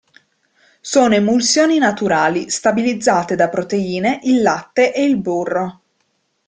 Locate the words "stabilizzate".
2.49-3.35